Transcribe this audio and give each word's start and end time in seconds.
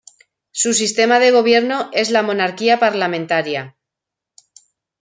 Su 0.49 0.73
sistema 0.73 1.19
de 1.19 1.29
gobierno 1.29 1.91
es 1.93 2.09
la 2.09 2.23
monarquía 2.23 2.79
parlamentaria. 2.79 3.77